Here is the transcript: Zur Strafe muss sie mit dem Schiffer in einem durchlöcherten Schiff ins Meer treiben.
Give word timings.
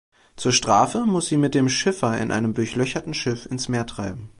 Zur 0.35 0.51
Strafe 0.51 1.05
muss 1.05 1.27
sie 1.27 1.37
mit 1.37 1.53
dem 1.53 1.69
Schiffer 1.69 2.17
in 2.17 2.31
einem 2.31 2.55
durchlöcherten 2.55 3.13
Schiff 3.13 3.45
ins 3.45 3.69
Meer 3.69 3.85
treiben. 3.85 4.29